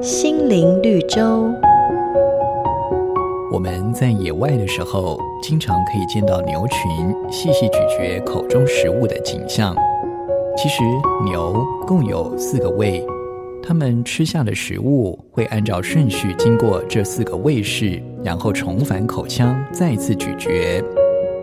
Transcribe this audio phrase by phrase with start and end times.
[0.00, 1.50] 心灵绿洲。
[3.52, 6.80] 我们在野外的时候，经常可以见到牛群
[7.30, 9.74] 细细咀嚼口中食物的景象。
[10.56, 10.82] 其实
[11.24, 13.04] 牛共有四个胃，
[13.62, 20.82] 它们吃下的食物会按照顺序经过这四个胃室，然后重返口腔，再次咀嚼。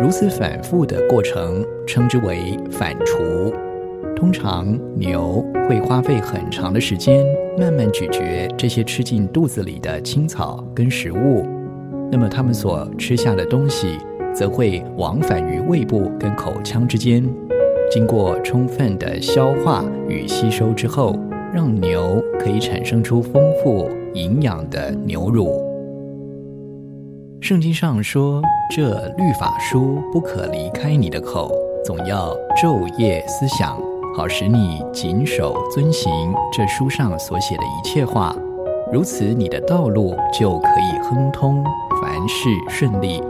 [0.00, 3.52] 如此反复的过程，称之为反刍。
[4.16, 7.24] 通常牛会花费很长的时间，
[7.58, 11.44] 慢慢咀嚼这些吃进肚子里的青草跟食物。
[12.10, 13.98] 那么它们所吃下的东西，
[14.34, 17.24] 则会往返于胃部跟口腔之间，
[17.90, 21.18] 经过充分的消化与吸收之后，
[21.52, 25.60] 让牛可以产生出丰富营养的牛乳。
[27.40, 28.40] 圣经上说，
[28.74, 31.50] 这律法书不可离开你的口，
[31.84, 32.32] 总要
[32.62, 33.76] 昼夜思想。
[34.14, 38.36] 好使你谨守遵行这书上所写的一切话，
[38.92, 41.64] 如此你的道路就可以亨通，
[42.00, 43.22] 凡事顺利。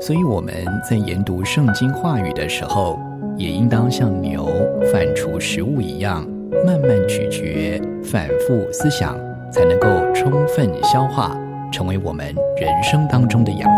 [0.00, 0.54] 所以我们
[0.88, 2.98] 在研读圣经话语的时候，
[3.36, 4.46] 也应当像牛
[4.90, 6.26] 反刍食物一样，
[6.64, 9.14] 慢慢咀嚼，反复思想，
[9.52, 11.36] 才能够充分消化，
[11.70, 13.77] 成为我们人生当中的养